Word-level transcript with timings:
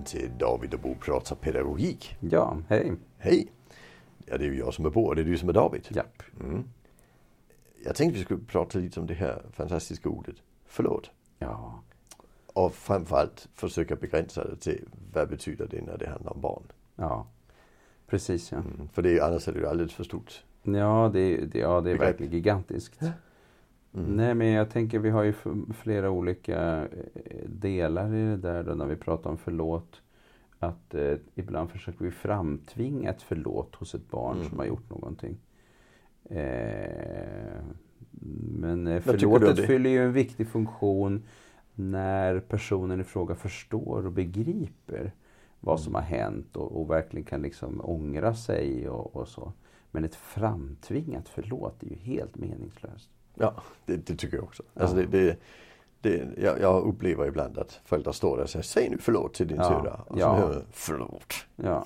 välkommen 0.00 0.04
till 0.04 0.38
David 0.38 0.74
och 0.74 0.80
Bo 0.80 0.94
pratar 0.94 1.36
pedagogik. 1.36 2.16
Ja, 2.20 2.58
hej. 2.68 2.92
Hej! 3.18 3.52
Ja, 4.26 4.38
det 4.38 4.44
är 4.44 4.48
ju 4.48 4.58
jag 4.58 4.74
som 4.74 4.86
är 4.86 4.90
Bo 4.90 5.02
och 5.04 5.16
det 5.16 5.22
är 5.22 5.24
du 5.24 5.38
som 5.38 5.48
är 5.48 5.52
David. 5.52 5.86
Japp. 5.90 6.22
Mm. 6.40 6.64
Jag 7.84 7.96
tänkte 7.96 8.18
vi 8.18 8.24
skulle 8.24 8.40
prata 8.44 8.78
lite 8.78 9.00
om 9.00 9.06
det 9.06 9.14
här 9.14 9.42
fantastiska 9.52 10.08
ordet 10.08 10.36
förlåt. 10.66 11.10
Ja, 11.38 11.80
Och 12.46 12.74
framförallt 12.74 13.48
försöka 13.54 13.96
begränsa 13.96 14.44
det 14.44 14.56
till 14.56 14.84
vad 15.12 15.28
betyder 15.28 15.66
det 15.70 15.82
när 15.82 15.98
det 15.98 16.08
handlar 16.08 16.32
om 16.32 16.40
barn. 16.40 16.62
ja. 16.96 17.26
Precis 18.06 18.52
ja. 18.52 18.58
Mm. 18.58 18.88
För 18.92 19.02
det 19.02 19.18
är, 19.18 19.22
annars 19.22 19.48
är 19.48 19.52
det 19.52 19.58
ju 19.58 19.66
alldeles 19.66 19.92
för 19.94 20.04
stort. 20.04 20.44
Ja, 20.62 21.10
det, 21.12 21.36
det, 21.36 21.58
ja, 21.58 21.80
det 21.80 21.90
är 21.90 21.94
Begrepp. 21.94 22.00
verkligen 22.00 22.32
gigantiskt. 22.32 23.00
Mm. 23.94 24.16
Nej, 24.16 24.34
men 24.34 24.46
jag 24.46 24.70
tänker 24.70 24.98
vi 24.98 25.10
har 25.10 25.22
ju 25.22 25.34
flera 25.74 26.10
olika 26.10 26.88
eh, 27.24 27.48
delar 27.48 28.14
i 28.14 28.24
det 28.24 28.36
där 28.36 28.62
då 28.64 28.74
när 28.74 28.86
vi 28.86 28.96
pratar 28.96 29.30
om 29.30 29.38
förlåt. 29.38 30.02
Att 30.58 30.94
eh, 30.94 31.16
ibland 31.34 31.70
försöker 31.70 32.04
vi 32.04 32.10
framtvinga 32.10 33.10
ett 33.10 33.22
förlåt 33.22 33.74
hos 33.74 33.94
ett 33.94 34.10
barn 34.10 34.36
Mm. 34.36 34.48
som 34.48 34.58
har 34.58 34.66
gjort 34.66 34.90
någonting. 34.90 35.36
Eh, 36.24 37.60
men 38.60 38.86
eh, 38.86 39.00
förlåtet 39.00 39.66
fyller 39.66 39.90
ju 39.90 40.04
en 40.04 40.12
viktig 40.12 40.48
funktion 40.48 41.22
när 41.74 42.40
personen 42.40 43.00
i 43.00 43.04
fråga 43.04 43.34
förstår 43.34 44.06
och 44.06 44.12
begriper 44.12 45.12
vad 45.60 45.80
som 45.80 45.94
har 45.94 46.02
hänt 46.02 46.56
och, 46.56 46.80
och 46.80 46.90
verkligen 46.90 47.24
kan 47.24 47.42
liksom 47.42 47.80
ångra 47.84 48.34
sig 48.34 48.88
och, 48.88 49.16
och 49.16 49.28
så. 49.28 49.52
Men 49.90 50.04
ett 50.04 50.14
framtvingat 50.14 51.28
förlåt 51.28 51.82
är 51.82 51.86
ju 51.86 51.96
helt 51.96 52.36
meningslöst. 52.36 53.10
Ja, 53.40 53.54
det, 53.86 53.96
det 53.96 54.16
tycker 54.16 54.36
jag 54.36 54.44
också. 54.44 54.62
Alltså 54.74 55.00
Ja. 55.00 55.06
det, 55.10 55.18
det, 55.18 55.36
det, 56.00 56.42
jag, 56.42 56.60
jag 56.60 56.82
upplever 56.84 57.26
ibland 57.26 57.58
att 57.58 57.80
föräldrar 57.84 58.12
står 58.12 58.36
där 58.36 58.44
och 58.44 58.50
säger 58.50 58.62
Säg 58.62 58.90
nu 58.90 58.98
förlåt 59.00 59.34
till 59.34 59.48
din 59.48 59.56
Ja. 59.56 59.64
syrra. 59.68 59.94
Och 60.06 60.14
så 60.14 60.20
Ja. 60.20 60.34
hör 60.34 60.48
man, 60.54 60.62
förlåt. 60.72 61.34
Ja. 61.56 61.84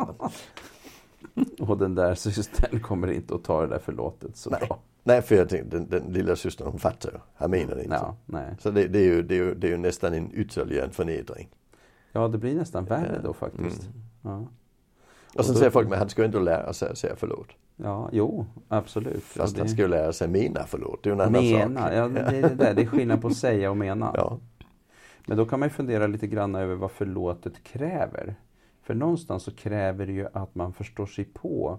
Och 1.60 1.78
den 1.78 1.94
där 1.94 2.14
systern 2.14 2.80
kommer 2.80 3.10
inte 3.12 3.34
att 3.34 3.44
ta 3.44 3.60
det 3.60 3.66
där 3.66 3.78
förlåtet 3.78 4.36
så 4.36 4.50
Nej. 4.50 4.60
bra. 4.68 4.78
Nej, 5.04 5.22
för 5.22 5.34
jag 5.34 5.48
tänkte 5.48 5.76
den, 5.78 5.88
den 5.88 6.12
lilla 6.12 6.36
systern 6.36 6.68
hon 6.68 6.78
fattar 6.78 7.10
ju. 7.12 7.18
Han 7.34 7.50
menar 7.50 7.74
det 7.74 7.82
inte. 7.84 7.96
Ja, 7.96 8.16
nej. 8.26 8.56
Så 8.58 8.70
det, 8.70 8.88
det, 8.88 8.98
är 8.98 9.02
ju, 9.04 9.22
det, 9.22 9.34
är 9.34 9.38
ju, 9.38 9.54
det 9.54 9.66
är 9.66 9.70
ju 9.70 9.76
nästan 9.76 10.14
en 10.14 10.30
ytterligare 10.34 10.84
en 10.86 10.92
förnedring. 10.92 11.48
ja, 12.12 12.28
det 12.28 12.38
blir 12.38 12.54
nästan 12.54 12.84
värre 12.84 13.12
Ja. 13.16 13.22
då 13.22 13.32
faktiskt. 13.32 13.82
Mm. 13.82 13.92
Ja. 14.22 14.46
Och 15.38 15.44
sen 15.44 15.54
då- 15.54 15.58
säger 15.58 15.70
folk, 15.70 15.88
men 15.88 15.98
han 15.98 16.08
ska 16.08 16.22
ju 16.22 16.26
ändå 16.26 16.38
lära 16.38 16.72
sig 16.72 16.90
att 16.90 16.98
säga 16.98 17.14
förlåt. 17.16 17.48
Ja, 17.76 18.08
jo, 18.12 18.46
absolut. 18.68 19.22
Fast 19.22 19.56
han 19.58 19.66
det- 19.66 19.72
ska 19.72 19.82
ju 19.82 19.88
lära 19.88 20.12
sig 20.12 20.28
mena 20.28 20.60
förlåt. 20.66 21.02
Det 21.02 21.10
är 21.10 21.12
en 21.14 21.20
annan 21.20 21.32
Mena, 21.44 21.80
sak. 21.80 21.92
ja, 21.94 22.08
det 22.08 22.20
är 22.20 22.42
det 22.42 22.54
där. 22.54 22.74
Det 22.74 22.82
är 22.82 22.86
skillnad 22.86 23.20
på 23.22 23.28
att 23.28 23.36
säga 23.36 23.70
och 23.70 23.76
mena. 23.76 24.10
Ja. 24.14 24.38
Men 25.26 25.36
då 25.36 25.44
kan 25.46 25.60
man 25.60 25.68
ju 25.68 25.70
fundera 25.72 26.06
lite 26.06 26.26
grann 26.26 26.54
över 26.54 26.74
vad 26.74 26.90
förlåtet 26.90 27.62
kräver. 27.62 28.34
För 28.82 28.94
någonstans 28.94 29.42
så 29.42 29.50
kräver 29.54 30.06
det 30.06 30.12
ju 30.12 30.26
att 30.32 30.54
man 30.54 30.72
förstår 30.72 31.06
sig 31.06 31.24
på 31.24 31.78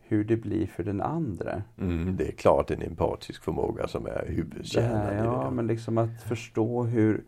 hur 0.00 0.24
det 0.24 0.36
blir 0.36 0.66
för 0.66 0.82
den 0.84 1.00
andra. 1.00 1.62
Mm, 1.78 2.16
det 2.16 2.28
är 2.28 2.32
klart 2.32 2.70
en 2.70 2.82
empatisk 2.82 3.42
förmåga 3.44 3.88
som 3.88 4.06
är 4.06 4.24
huvudkärnan 4.28 5.16
Ja, 5.16 5.24
ja, 5.24 5.50
men 5.50 5.66
liksom 5.66 5.98
att 5.98 6.22
förstå 6.22 6.82
hur 6.84 7.24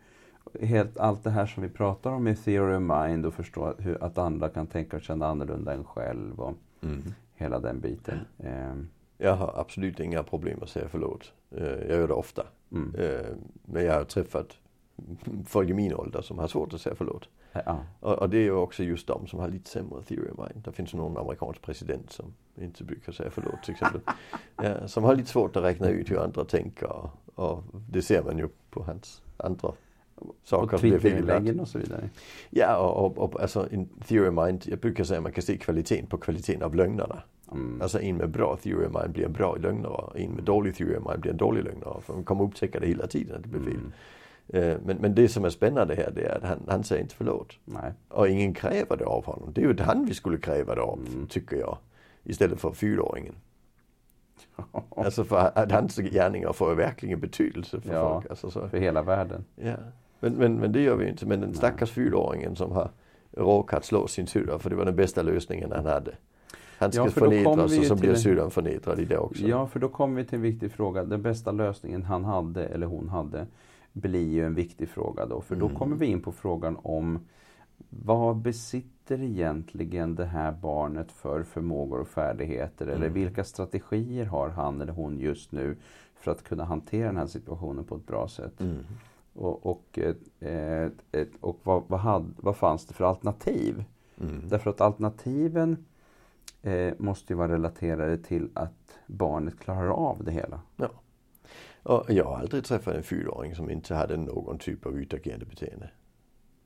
helt 0.61 0.99
allt 0.99 1.25
det 1.25 1.31
här 1.31 1.47
som 1.47 1.63
vi 1.63 1.69
pratar 1.69 2.11
om 2.11 2.29
i 2.29 2.37
Theory 2.37 2.75
of 2.77 2.83
Mind 2.83 3.27
och 3.27 3.35
förstå 3.35 3.75
hur, 3.79 4.05
att 4.05 4.19
andra 4.19 4.49
kan 4.49 4.67
tänka 4.67 4.97
och 4.97 5.03
känna 5.03 5.27
annorlunda 5.27 5.73
än 5.73 5.85
själv 5.85 6.41
och 6.41 6.55
Mm. 6.83 7.03
Hela 7.43 7.61
den 7.61 7.81
biten. 7.81 8.19
Ehm, 8.39 8.89
Jag 9.19 9.35
har 9.35 9.53
absolut 9.61 10.01
inga 10.01 10.23
problem 10.23 10.59
att 10.63 10.69
säga 10.69 10.89
förlåt. 10.91 11.33
Eh, 11.51 11.65
Jag 11.67 11.99
gör 11.99 12.09
det 12.09 12.15
ofta. 12.15 12.47
mm. 12.73 12.95
Eh, 12.99 13.27
Men 13.65 13.85
jag 13.85 13.95
har 13.95 14.05
träffat 14.05 14.59
folk 15.47 15.71
i 15.71 15.75
min 15.75 15.95
ålder 15.95 16.23
som 16.23 16.39
har 16.39 16.49
svårt 16.49 16.75
att 16.75 16.81
säga 16.81 16.95
förlåt. 16.95 17.29
Ja, 17.53 17.79
Och, 18.01 18.19
och 18.19 18.31
det 18.31 18.37
är 18.37 18.43
ju 18.43 18.53
också 18.53 18.83
just 18.83 19.07
de 19.07 19.27
som 19.27 19.41
har 19.41 19.49
lite 19.49 19.71
sämre 19.71 20.03
theory 20.03 20.31
of 20.31 20.39
mind. 20.39 20.65
Det 20.65 20.73
finns 20.73 20.95
någon 20.95 21.17
amerikansk 21.17 21.63
president 21.63 22.13
som 22.13 22.35
inte 22.61 22.85
brukar 22.85 23.13
säga 23.13 23.31
förlåt 23.31 23.63
till 23.65 23.73
exempel. 23.73 24.01
ja, 24.57 24.89
som 24.89 25.05
har 25.05 25.17
lite 25.17 25.29
svårt 25.29 25.57
att 25.57 25.63
räkna 25.65 25.89
ut 25.89 26.11
hur 26.11 26.19
andra 26.19 26.45
tänker. 26.45 26.87
Och, 26.93 27.11
och 27.35 27.65
det 27.91 28.03
ser 28.03 28.23
man 28.23 28.39
ju 28.39 28.49
på 28.71 28.83
hans 28.83 29.23
andra 29.37 29.73
saker 30.45 30.75
och. 30.75 30.81
Twitterinläggen 30.81 31.61
och 31.61 31.69
så 31.69 31.79
vidare. 31.79 32.09
Ja, 32.51 32.77
och, 32.77 33.07
och, 33.07 33.19
och 33.19 33.41
alltså 33.41 33.69
en 33.71 33.87
theory 33.87 34.29
of 34.29 34.47
mind, 34.47 34.63
jag 34.67 34.79
brukar 34.79 35.05
säga 35.05 35.19
att 35.19 35.23
man 35.23 35.33
kan 35.33 35.43
se 35.43 35.57
kvaliteten 35.59 36.07
på 36.07 36.19
kvaliteten 36.19 36.63
av 36.63 36.75
lögnerna. 36.75 37.23
Mm. 37.55 37.83
Alltså 37.83 38.01
en 38.01 38.17
med 38.17 38.31
bra 38.31 38.57
theory 38.63 38.87
of 38.87 38.93
mind 39.03 39.13
blir 39.13 39.25
en 39.25 39.33
bra 39.33 39.57
lögnare 39.57 40.21
en 40.21 40.31
med 40.31 40.45
dålig 40.45 40.77
theory 40.77 40.97
of 40.97 41.05
mind 41.09 41.21
blir 41.21 41.31
en 41.31 41.37
dålig 41.37 41.65
lögnare. 41.65 42.01
För 42.01 42.15
man 42.15 42.25
kommer 42.25 42.45
upptäcka 42.45 42.81
det 42.81 42.87
hela 42.87 43.07
tiden 43.07 43.37
att 43.37 43.43
det 43.43 43.49
blir 43.49 43.61
fel. 43.61 43.81
Mm. 43.81 43.93
Eh, 44.49 44.79
Men, 44.85 44.97
men 44.97 45.15
det 45.15 45.29
som 45.29 45.45
är 45.45 45.51
spännande 45.51 45.95
här 45.95 46.11
det 46.15 46.23
är 46.23 46.37
att 46.37 46.43
han, 46.45 46.59
han 46.69 46.85
säger 46.85 47.03
inte 47.03 47.15
förlåt. 47.15 47.53
Nej. 47.65 47.93
Och 48.09 48.29
ingen 48.29 48.55
kräver 48.55 48.97
det 48.97 49.05
av 49.05 49.25
honom. 49.25 49.53
Det 49.53 49.61
är 49.61 49.67
ju 49.69 49.77
han 49.81 50.05
vi 50.05 50.15
skulle 50.15 50.39
kräva 50.39 50.75
det 50.75 50.83
av, 50.83 50.99
Mm. 51.13 51.27
tycker 51.27 51.57
jag. 51.57 51.79
Istället 52.25 52.61
för 52.61 52.73
fyraåringen. 52.73 53.35
Alltså 54.97 55.25
för 55.25 55.51
att 55.59 55.73
hans 55.73 55.97
gärningar 55.97 56.53
får 56.53 56.75
verkligen 56.75 57.21
betydelse 57.21 57.81
för 57.81 57.95
Ja. 57.95 58.15
folk. 58.15 58.31
Alltså 58.31 58.51
så, 58.51 58.69
För 58.69 58.79
hela 58.79 59.03
världen. 59.03 59.45
ja. 59.57 59.75
men, 60.21 60.33
men, 60.35 60.55
men 60.57 60.73
det 60.73 60.81
gör 60.81 60.97
vi 60.97 61.09
inte. 61.09 61.27
Men 61.27 61.41
den 61.41 61.55
stackars 61.55 61.91
fyraåringen 61.91 62.57
som 62.57 62.73
har 62.73 62.91
råkat 63.31 63.85
slå 63.85 64.07
sin 64.07 64.27
syrra 64.27 64.59
för 64.59 64.71
det 64.71 64.77
var 64.77 64.85
den 64.85 64.97
bästa 64.97 65.23
lösningen 65.23 65.73
han 65.73 65.87
hade. 65.87 66.15
Han 66.83 66.93
ska 66.93 67.03
Ja, 67.05 67.11
för 67.11 67.21
då 67.21 67.27
kommer 67.27 67.43
förnedras 67.43 67.73
vi 67.73 67.81
och 67.81 67.85
så 67.85 67.95
till 67.97 68.01
blir 68.09 68.15
syrran 68.15 68.51
förnedrad 68.51 68.99
i 69.01 69.05
det 69.05 69.19
också. 69.19 69.43
Ja, 69.47 69.67
för 69.67 69.81
då 69.81 69.89
kommer 69.89 70.17
vi 70.23 70.29
till 70.29 70.37
en 70.37 70.43
viktig 70.43 70.73
fråga. 70.73 71.05
Den 71.05 71.23
bästa 71.23 71.53
lösningen 71.53 72.03
han 72.03 72.25
hade, 72.25 72.67
eller 72.67 72.87
hon 72.87 73.09
hade, 73.09 73.47
blir 73.93 74.29
ju 74.29 74.47
en 74.47 74.55
viktig 74.55 74.89
fråga 74.89 75.27
då. 75.27 75.41
För 75.41 75.57
då 75.57 75.67
Mm. 75.67 75.79
kommer 75.79 75.97
vi 75.97 76.07
in 76.07 76.21
på 76.23 76.33
frågan 76.33 76.77
om 76.83 77.19
vad 77.91 78.37
besitter 78.37 79.23
egentligen 79.23 80.15
det 80.15 80.25
här 80.25 80.53
barnet 80.53 81.13
för 81.13 81.43
förmågor 81.43 82.01
och 82.01 82.09
färdigheter? 82.09 82.87
Eller 82.87 83.07
Mm. 83.07 83.13
vilka 83.13 83.45
strategier 83.45 84.25
har 84.25 84.49
han 84.49 84.81
eller 84.81 84.93
hon 84.93 85.19
just 85.19 85.53
nu 85.53 85.77
för 86.15 86.31
att 86.31 86.43
kunna 86.43 86.65
hantera 86.65 87.07
den 87.07 87.17
här 87.17 87.27
situationen 87.27 87.85
på 87.85 87.97
ett 87.97 88.07
bra 88.07 88.29
sätt? 88.29 88.61
Mm. 88.61 88.77
Och, 89.35 89.67
och, 89.67 89.99
eh, 89.99 90.15
eh, 90.51 90.89
eh, 91.13 91.27
och 91.41 91.61
vad, 91.63 91.83
vad, 91.87 92.01
hade, 92.01 92.27
vad 92.37 92.57
fanns 92.57 92.87
det 92.87 92.95
för 92.95 93.05
alternativ? 93.05 93.85
Mm. 94.21 94.49
Därför 94.49 94.71
att 94.71 94.81
alternativen 94.81 95.85
eh, 96.63 96.93
måste 96.99 97.33
ju 97.33 97.37
vara 97.37 97.53
relaterade 97.53 98.19
till 98.19 98.49
att 98.55 98.99
barnet 99.07 99.61
klarar 99.61 99.89
av 99.89 100.25
det 100.25 100.31
hela. 100.31 100.61
Och 101.83 102.05
jag 102.09 102.25
har 102.25 102.39
aldrig 102.39 102.65
träffat 102.65 102.95
en 102.95 103.03
fyraåring 103.03 103.55
som 103.55 103.71
inte 103.71 103.95
hade 103.95 104.17
någon 104.17 104.59
typ 104.59 104.87
av 104.87 104.99
utagerande 104.99 105.47
beteende. 105.47 105.91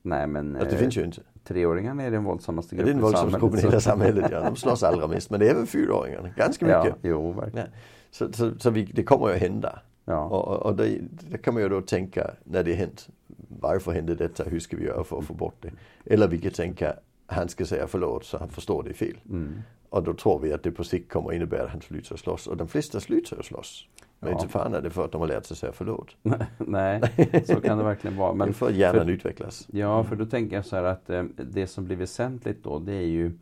Nej 0.02 0.26
men 0.26 0.56
Alltså, 0.56 0.68
det 0.68 0.74
eh, 0.74 0.80
finns 0.80 0.96
ju 0.96 1.04
inte. 1.04 1.22
treåringarna 1.44 2.02
är 2.02 2.10
den 2.10 2.24
våldsammaste 2.24 2.76
Ja, 2.76 2.78
gruppen 2.78 2.86
det 2.86 2.90
är 2.90 2.94
den 2.94 3.02
våldsammaste 3.02 3.40
gruppen 3.40 3.58
i 3.58 3.62
hela 3.62 3.80
samhället. 3.80 4.28
Ja. 4.30 4.40
De 4.40 4.56
slåss 4.56 4.82
allra 4.82 5.06
mest. 5.06 5.30
Men 5.30 5.40
det 5.40 5.46
är 5.46 5.50
även 5.50 5.66
fyraåringarna. 5.66 6.28
Ganska 6.36 6.68
Ja, 6.68 6.84
mycket. 6.84 6.98
jo 7.02 7.32
verkligen. 7.32 7.68
Så, 8.10 8.32
så, 8.32 8.58
så 8.58 8.70
vi, 8.70 8.84
det 8.84 9.02
kommer 9.02 9.28
ju 9.28 9.34
att 9.34 9.40
hända. 9.40 9.78
Ja. 10.04 10.24
Och, 10.24 10.66
och, 10.66 10.76
det, 10.76 10.98
det 11.30 11.38
kan 11.38 11.54
man 11.54 11.62
ju 11.62 11.68
då 11.68 11.80
tänka 11.80 12.30
när 12.44 12.62
det 12.62 12.72
hänt. 12.72 13.08
Varför 13.48 13.92
hände 13.92 14.14
detta? 14.14 14.44
Hur 14.44 14.60
ska 14.60 14.76
vi 14.76 14.84
göra 14.84 15.04
för 15.04 15.18
att 15.18 15.24
få 15.24 15.34
bort 15.34 15.56
det? 15.62 15.70
Eller 16.14 16.28
vi 16.28 16.38
kan 16.38 16.52
tänka 16.52 16.94
han 17.26 17.48
ska 17.48 17.64
säga 17.64 17.86
förlåt 17.86 18.24
så 18.24 18.38
han 18.38 18.48
förstår 18.48 18.82
det 18.82 18.92
fel. 18.94 19.16
Mm. 19.28 19.62
Och 19.96 20.02
då 20.02 20.14
tror 20.14 20.38
vi 20.38 20.52
att 20.52 20.62
det 20.62 20.70
på 20.70 20.84
sikt 20.84 21.12
kommer 21.12 21.28
att 21.28 21.34
innebära 21.34 21.62
att 21.62 21.70
han 21.70 21.80
slutar 21.80 22.14
att 22.14 22.20
slåss. 22.20 22.46
Och 22.46 22.56
de 22.56 22.68
flesta 22.68 23.00
slutar 23.00 23.38
att 23.38 23.44
slåss. 23.44 23.86
Men 24.20 24.30
Ja. 24.30 24.36
inte 24.38 24.48
fan 24.52 24.74
är 24.74 24.80
det 24.80 24.90
för 24.90 25.04
att 25.04 25.12
de 25.12 25.20
har 25.20 25.28
lärt 25.28 25.44
sig 25.46 25.56
säga 25.56 25.72
förlåt. 25.72 26.16
Nej, 26.58 27.00
så 27.46 27.60
kan 27.60 27.78
det 27.78 27.84
verkligen 27.84 28.16
vara. 28.16 28.32
Men 28.34 28.46
Men, 28.46 28.54
för 28.54 28.66
att 28.66 28.74
hjärnan 28.74 29.04
för- 29.06 29.10
utvecklas. 29.12 29.66
ja, 29.72 30.04
för 30.04 30.16
då 30.16 30.26
tänker 30.26 30.56
jag 30.56 30.64
så 30.66 30.76
här 30.76 30.82
att 30.84 31.10
eh, 31.10 31.22
det 31.36 31.66
som 31.66 31.84
blir 31.84 31.96
väsentligt 31.96 32.64
då 32.64 32.78
det 32.78 32.92
är 32.94 33.00
ju 33.06 33.32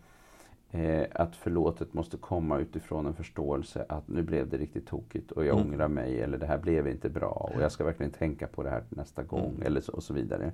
eh, 0.75 1.07
att 1.13 1.37
förlåtet 1.37 1.95
måste 1.95 2.17
komma 2.17 2.59
utifrån 2.59 3.07
en 3.07 3.15
förståelse 3.15 3.85
att 3.89 4.09
nu 4.09 4.23
blev 4.23 4.49
det 4.49 4.57
riktigt 4.57 4.87
tokigt 4.87 5.31
och 5.31 5.45
jag 5.45 5.59
Mm. 5.59 5.67
ångrar 5.73 5.89
mig 5.89 6.21
eller 6.21 6.39
det 6.39 6.47
här 6.47 6.59
blev 6.59 6.89
inte 6.89 7.09
bra 7.09 7.51
och 7.57 7.63
jag 7.63 7.73
ska 7.73 7.85
verkligen 7.85 8.13
tänka 8.13 8.47
på 8.47 8.63
det 8.63 8.71
här 8.71 8.83
nästa 8.89 9.23
gång 9.23 9.51
Mm. 9.55 9.63
eller 9.67 9.81
så, 9.81 9.93
och 9.93 10.03
så 10.03 10.15
vidare. 10.15 10.53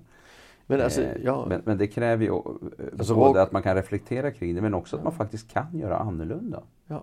Men 0.66 0.80
alltså, 0.80 1.02
Eh, 1.02 1.16
ja. 1.24 1.46
men, 1.48 1.62
men 1.64 1.78
det 1.78 1.86
kräver 1.86 2.24
ju 2.24 2.30
eh, 2.30 2.36
Alltså, 2.98 3.14
både 3.14 3.38
råk- 3.38 3.42
att 3.42 3.52
man 3.52 3.62
kan 3.62 3.74
reflektera 3.74 4.30
kring 4.30 4.54
det 4.54 4.60
men 4.60 4.74
också 4.74 4.96
att 4.96 5.04
man 5.04 5.12
faktiskt 5.12 5.50
kan 5.52 5.78
göra 5.78 5.96
annorlunda. 5.98 6.62
ja. 6.86 7.02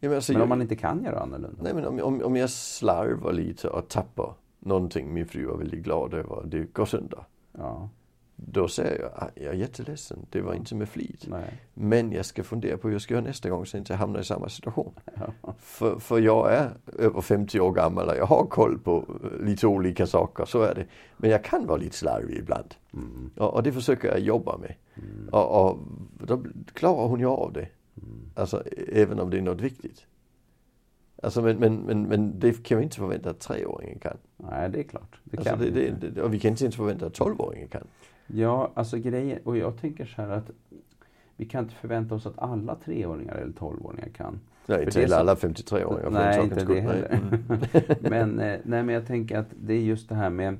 ja 0.00 0.08
men 0.08 0.14
alltså, 0.14 0.32
Men 0.32 0.38
jag- 0.38 0.42
om 0.42 0.48
man 0.48 0.62
inte 0.62 0.76
kan 0.76 1.04
göra 1.04 1.20
annorlunda? 1.20 1.62
Nej 1.62 1.74
men 1.74 1.86
om, 1.86 2.00
om, 2.00 2.22
om 2.24 2.36
jag 2.36 2.50
slarvar 2.50 3.32
lite 3.32 3.68
och 3.68 3.88
tappar 3.88 4.34
någonting 4.58 5.14
min 5.14 5.26
fru 5.26 5.46
var 5.46 5.56
väldigt 5.56 5.84
glad 5.84 6.14
över, 6.14 6.42
det 6.46 6.72
går 6.72 6.84
sönder. 6.86 7.24
Ja, 7.52 7.88
Då 8.46 8.68
säger 8.68 9.00
jag, 9.00 9.10
"Ah, 9.14 9.28
jag 9.34 9.44
är 9.54 9.58
jätteledsen, 9.58 10.26
det 10.30 10.40
var 10.40 10.54
inte 10.54 10.74
med 10.74 10.88
flit. 10.88 11.24
nej. 11.28 11.60
Men 11.74 12.12
jag 12.12 12.26
ska 12.26 12.42
fundera 12.44 12.76
på 12.78 12.88
hur 12.88 12.94
jag 12.94 13.02
ska 13.02 13.14
göra 13.14 13.24
nästa 13.24 13.50
gång 13.50 13.66
så 13.66 13.76
jag 13.76 13.80
inte 13.80 13.94
hamnar 13.94 14.20
i 14.20 14.24
samma 14.24 14.48
situation. 14.48 14.92
Ja. 15.42 15.54
För, 15.58 15.98
för 15.98 16.18
jag 16.18 16.52
är 16.54 16.70
över 16.98 17.20
50 17.20 17.60
år 17.60 17.72
gammal 17.72 18.08
och 18.08 18.16
jag 18.16 18.26
har 18.26 18.46
koll 18.46 18.78
på 18.78 19.04
eh, 19.24 19.44
lite 19.46 19.66
olika 19.66 20.06
saker, 20.06 20.44
så 20.44 20.62
är 20.62 20.74
det. 20.74 20.86
Men 21.16 21.30
jag 21.30 21.44
kan 21.44 21.66
vara 21.66 21.76
lite 21.78 21.96
slarvig 21.96 22.36
ibland. 22.38 22.74
Mm. 22.92 23.30
Och, 23.36 23.54
och 23.54 23.62
det 23.62 23.72
försöker 23.72 24.08
jag 24.08 24.20
jobba 24.20 24.56
med. 24.58 24.74
Mm. 24.94 25.28
Och, 25.32 25.66
och 25.70 25.78
då 26.26 26.42
klarar 26.74 27.08
hon 27.08 27.20
ju 27.20 27.26
av 27.26 27.52
det. 27.52 27.68
Mm. 28.02 28.30
Alltså 28.34 28.62
även 28.92 29.20
om 29.20 29.30
det 29.30 29.38
är 29.38 29.42
något 29.42 29.60
viktigt. 29.60 30.06
Alltså 31.22 31.42
men, 31.42 31.56
men, 31.56 31.76
men, 31.76 32.02
men 32.02 32.38
det 32.38 32.62
kan 32.64 32.78
vi 32.78 32.84
inte 32.84 32.96
förvänta 32.96 33.30
att 33.30 33.40
treåringen 33.40 33.98
kan. 33.98 34.16
Nej, 34.36 34.70
det 34.70 34.78
är 34.78 34.82
klart. 34.82 35.20
Det 35.24 35.36
Alltså, 35.38 35.50
kan 35.50 35.58
det, 35.58 35.64
vi 35.64 35.70
det, 35.80 35.88
inte. 35.88 36.08
det, 36.08 36.22
och 36.22 36.34
vi 36.34 36.40
kan 36.40 36.50
inte 36.50 36.64
ens 36.64 36.76
förvänta 36.76 37.06
att 37.06 37.14
tolvåringen 37.14 37.68
kan. 37.68 37.86
Ja, 38.26 38.70
alltså 38.74 38.98
grejen, 38.98 39.38
och 39.44 39.56
jag 39.56 39.80
tänker 39.80 40.04
så 40.04 40.22
här 40.22 40.28
att 40.28 40.50
vi 41.36 41.44
kan 41.44 41.64
inte 41.64 41.74
förvänta 41.74 42.14
oss 42.14 42.26
att 42.26 42.38
alla 42.38 42.74
treåringar 42.74 43.34
eller 43.34 43.52
tolvåringar 43.52 44.08
kan. 44.08 44.40
Nej, 44.66 44.84
inte 44.84 45.00
heller 45.00 45.16
alla 45.16 45.34
53-åringar. 45.34 46.10
Nej, 46.10 46.44
inte 46.44 46.64
det 46.64 46.80
heller. 46.80 47.18
Men, 48.10 48.38
eh, 48.40 48.58
nej, 48.64 48.82
men 48.82 48.88
jag 48.88 49.06
tänker 49.06 49.38
att 49.38 49.48
det 49.60 49.74
är 49.74 49.80
just 49.80 50.08
det 50.08 50.14
här 50.14 50.30
med 50.30 50.58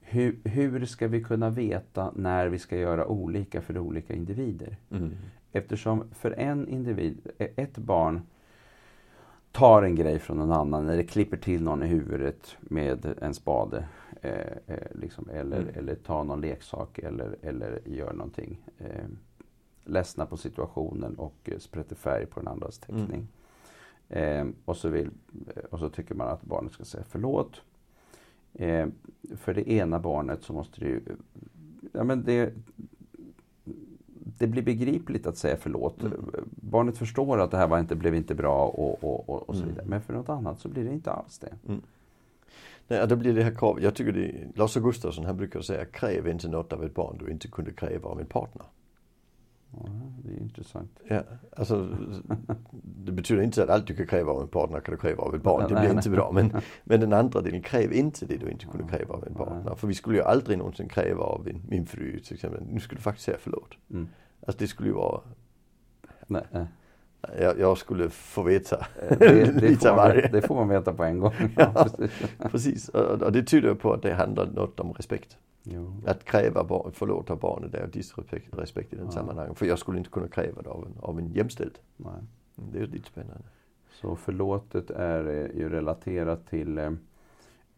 hur, 0.00 0.36
hur 0.44 0.84
ska 0.84 1.08
vi 1.08 1.24
kunna 1.24 1.50
veta 1.50 2.12
när 2.16 2.46
vi 2.46 2.58
ska 2.58 2.76
göra 2.76 3.06
olika 3.06 3.60
för 3.60 3.78
olika 3.78 4.14
individer? 4.14 4.76
Mm. 4.90 5.12
Eftersom 5.52 6.04
för 6.12 6.30
en 6.30 6.68
individ, 6.68 7.30
ett 7.38 7.78
barn 7.78 8.20
tar 9.52 9.82
en 9.82 9.94
grej 9.94 10.18
från 10.18 10.36
någon 10.36 10.52
annan 10.52 10.88
eller 10.88 11.02
klipper 11.02 11.36
till 11.36 11.62
någon 11.62 11.82
i 11.82 11.86
huvudet 11.86 12.56
med 12.60 13.14
en 13.20 13.34
spade. 13.34 13.84
Eh, 14.22 14.52
eh, 14.66 14.86
liksom, 14.94 15.28
eller, 15.30 15.60
mm. 15.60 15.74
eller 15.74 15.94
tar 15.94 16.24
någon 16.24 16.40
leksak 16.40 16.98
eller, 16.98 17.36
eller 17.42 17.80
gör 17.84 18.12
någonting. 18.12 18.64
Eh, 18.78 19.04
ledsnar 19.84 20.26
på 20.26 20.36
situationen 20.36 21.14
och 21.14 21.36
eh, 21.44 21.58
sprätter 21.58 21.96
färg 21.96 22.26
på 22.26 22.40
den 22.40 22.48
andras 22.48 22.78
teckning. 22.78 23.28
Mm. 24.08 24.48
Eh, 24.48 24.54
och, 24.64 24.76
så 24.76 24.88
vill, 24.88 25.10
och 25.70 25.78
så 25.78 25.88
tycker 25.88 26.14
man 26.14 26.28
att 26.28 26.42
barnet 26.42 26.72
ska 26.72 26.84
säga 26.84 27.04
förlåt. 27.08 27.62
Eh, 28.52 28.86
för 29.36 29.54
det 29.54 29.70
ena 29.70 29.98
barnet 29.98 30.42
så 30.42 30.52
måste 30.52 30.80
det 30.80 30.86
ju... 30.86 31.00
Ja, 31.92 32.04
men 32.04 32.24
det, 32.24 32.52
det 34.40 34.46
blir 34.46 34.62
begripligt 34.62 35.26
att 35.26 35.36
säga 35.36 35.56
förlåt. 35.60 36.02
Mm. 36.02 36.12
Barnet 36.50 36.98
förstår 36.98 37.40
att 37.40 37.50
det 37.50 37.56
här 37.56 37.68
var 37.68 37.78
inte, 37.78 37.94
blev 37.94 38.14
inte 38.14 38.34
bra 38.34 38.66
och, 38.66 39.04
och, 39.04 39.28
och, 39.28 39.48
och 39.48 39.54
så 39.54 39.62
mm. 39.62 39.68
vidare. 39.74 39.86
Men 39.88 40.00
för 40.00 40.12
något 40.12 40.28
annat 40.28 40.60
så 40.60 40.68
blir 40.68 40.84
det 40.84 40.92
inte 40.92 41.10
alls 41.10 41.38
det. 41.38 41.52
Mm. 41.68 41.80
Nej, 42.88 43.08
det 43.08 43.16
blir 43.16 43.34
det 43.34 43.42
här 43.42 43.54
kravet. 43.54 43.84
Jag 43.84 43.94
tycker 43.94 44.12
det, 44.12 44.34
Lars 44.54 44.74
Gustafsson 44.74 45.24
han 45.24 45.36
brukar 45.36 45.60
säga 45.60 45.84
kräv 45.84 46.28
inte 46.28 46.48
något 46.48 46.72
av 46.72 46.84
ett 46.84 46.94
barn 46.94 47.16
du 47.18 47.32
inte 47.32 47.48
kunde 47.48 47.72
kräva 47.72 48.08
av 48.08 48.20
en 48.20 48.26
partner. 48.26 48.66
Ja, 49.72 49.90
det 50.24 50.32
är 50.32 50.40
intressant. 50.40 51.00
Ja, 51.08 51.22
alltså, 51.56 51.88
det 52.82 53.12
betyder 53.12 53.42
inte 53.42 53.62
att 53.62 53.70
allt 53.70 53.86
du 53.86 53.94
kan 53.94 54.06
kräva 54.06 54.32
av 54.32 54.42
en 54.42 54.48
partner 54.48 54.80
kan 54.80 54.94
du 54.94 55.00
kräva 55.00 55.22
av 55.22 55.34
ett 55.34 55.42
barn. 55.42 55.68
Det 55.68 55.80
blir 55.80 55.90
inte 55.90 56.10
bra. 56.10 56.32
Men, 56.32 56.52
men 56.84 57.00
den 57.00 57.12
andra 57.12 57.40
delen, 57.40 57.62
kräv 57.62 57.92
inte 57.92 58.26
det 58.26 58.36
du 58.36 58.50
inte 58.50 58.66
kunde 58.66 58.96
kräva 58.96 59.14
av 59.14 59.24
en 59.26 59.34
partner. 59.34 59.74
För 59.74 59.88
vi 59.88 59.94
skulle 59.94 60.16
ju 60.16 60.22
aldrig 60.22 60.58
någonsin 60.58 60.88
kräva 60.88 61.22
av 61.22 61.42
min, 61.44 61.62
min 61.68 61.86
fru 61.86 62.20
till 62.20 62.34
exempel, 62.34 62.62
nu 62.70 62.80
skulle 62.80 62.98
du 62.98 63.02
faktiskt 63.02 63.24
säga 63.24 63.38
förlåt. 63.40 63.74
Mm. 63.90 64.08
Alltså 64.46 64.58
det 64.58 64.68
skulle 64.68 64.88
ju 64.88 64.94
vara 64.94 65.20
Nej. 66.26 66.66
Jag, 67.38 67.58
jag, 67.58 67.78
skulle 67.78 68.10
få 68.10 68.42
veta 68.42 68.86
det, 69.08 69.16
det, 69.18 69.52
lite 69.60 69.88
får 69.88 69.96
varje. 69.96 70.28
det 70.28 70.42
får 70.42 70.54
man 70.54 70.68
veta 70.68 70.92
på 70.92 71.04
en 71.04 71.18
gång. 71.18 71.32
ja, 71.56 71.86
precis. 72.38 72.88
Och, 72.88 73.22
och, 73.22 73.32
det 73.32 73.42
tyder 73.42 73.74
på 73.74 73.92
att 73.92 74.02
det 74.02 74.14
handlar 74.14 74.46
något 74.46 74.80
om 74.80 74.92
respekt. 74.92 75.38
Jo. 75.62 76.02
Att 76.06 76.24
kräva 76.24 76.64
barn, 76.64 76.92
förlåta 76.92 77.36
barnet 77.36 77.74
är 77.74 77.86
disrespekt 77.86 78.58
respekt 78.58 78.92
i 78.92 78.96
den 78.96 79.04
ja. 79.04 79.12
sammanhanget. 79.12 79.58
För 79.58 79.66
jag 79.66 79.78
skulle 79.78 79.98
inte 79.98 80.10
kunna 80.10 80.28
kräva 80.28 80.62
det 80.62 80.70
av 80.70 80.86
en, 80.86 81.02
av 81.02 81.18
en 81.18 81.32
jämställd. 81.32 81.78
Nej. 81.96 82.22
Det 82.54 82.78
är 82.78 82.86
lite 82.86 83.08
spännande. 83.08 83.44
Så 83.90 84.16
förlåtet 84.16 84.90
är 84.90 85.26
eh, 85.28 85.58
ju 85.58 85.68
relaterat 85.68 86.46
till 86.46 86.78
eh, 86.78 86.92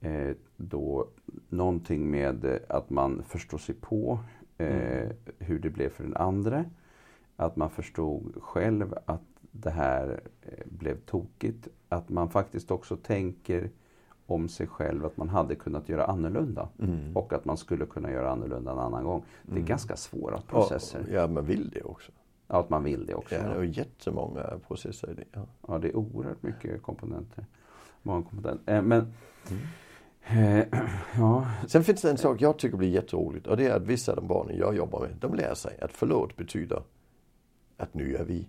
eh, 0.01 0.37
då 0.57 1.07
någonting 1.49 2.11
med 2.11 2.61
att 2.69 2.91
man 2.91 3.23
förstår 3.29 3.59
sig 3.59 3.75
på 3.75 4.19
eh, 4.63 5.03
mm. 5.03 5.17
hur 5.39 5.59
det 5.59 5.71
blev 5.71 5.89
för 5.89 6.05
den 6.05 6.17
andra. 6.17 6.65
Att 7.37 7.57
man 7.57 7.71
förstod 7.71 8.43
själv 8.43 8.95
att 9.07 9.23
det 9.51 9.71
här 9.71 10.21
eh, 10.43 10.65
blev 10.65 11.01
tokigt. 11.01 11.69
Att 11.89 12.09
man 12.09 12.31
faktiskt 12.31 12.71
också 12.71 12.97
tänker 12.97 13.71
om 14.27 14.49
sig 14.49 14.67
själv 14.67 15.05
att 15.07 15.17
man 15.17 15.29
hade 15.29 15.55
kunnat 15.55 15.89
göra 15.89 16.05
annorlunda. 16.05 16.69
Mm. 16.79 17.17
Och 17.17 17.33
att 17.33 17.45
man 17.45 17.57
skulle 17.57 17.87
kunna 17.87 18.11
göra 18.11 18.31
annorlunda 18.31 18.73
en 18.73 18.79
annan 18.79 19.05
gång. 19.05 19.25
Det 19.43 19.53
är 19.53 19.57
mm. 19.57 19.67
ganska 19.67 19.97
svåra 19.97 20.41
processer. 20.41 21.07
Ja, 21.13 21.27
man 21.27 21.47
vill 21.47 21.71
det 21.71 21.83
också. 21.83 22.13
Ja, 22.49 22.61
att 22.61 22.71
man 22.71 22.85
vill 22.85 23.07
det 23.07 23.15
också. 23.15 23.35
Ja, 23.35 23.43
det 23.43 23.55
är 23.55 23.63
jättemånga 23.63 24.43
processer 24.69 25.11
i 25.11 25.15
det. 25.15 25.25
Ja, 25.33 25.47
ja 25.69 25.79
det 25.79 25.89
är 25.89 25.97
oerhört 25.97 26.43
mycket 26.43 26.83
komponenter. 26.83 27.47
Många 28.03 28.23
komponenter. 28.23 28.77
Eh, 28.77 28.83
men 28.83 29.01
eh, 29.01 29.57
ja. 31.17 31.47
Sen 31.67 31.85
finns 31.85 32.03
det 32.03 32.11
en 32.11 32.19
sak 32.19 32.41
jag 32.41 32.59
tycker 32.59 32.77
blir 32.77 32.89
jätteroligt 32.89 33.47
och 33.47 33.57
det 33.57 33.67
är 33.67 33.77
att 33.77 33.87
vissa 33.87 34.13
av 34.13 34.17
de 34.17 34.29
barnen 34.29 34.57
jag 34.57 34.77
jobbar 34.77 35.01
med, 35.01 35.17
de 35.21 35.35
lär 35.35 35.55
sig 35.55 35.79
att 35.81 35.93
förlåt 35.93 36.37
betyder 36.37 36.83
att 37.77 37.95
nu 37.95 38.17
är 38.17 38.25
vi, 38.25 38.49